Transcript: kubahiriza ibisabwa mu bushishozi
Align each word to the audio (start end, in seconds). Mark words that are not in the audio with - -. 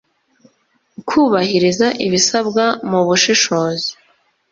kubahiriza 1.07 1.87
ibisabwa 2.05 2.65
mu 2.89 2.99
bushishozi 3.07 3.89